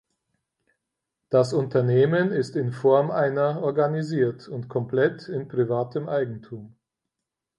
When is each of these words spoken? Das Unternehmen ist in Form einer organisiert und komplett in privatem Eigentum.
Das 1.29 1.53
Unternehmen 1.53 2.31
ist 2.31 2.55
in 2.55 2.71
Form 2.71 3.11
einer 3.11 3.61
organisiert 3.61 4.47
und 4.47 4.67
komplett 4.67 5.27
in 5.29 5.47
privatem 5.47 6.09
Eigentum. 6.09 6.75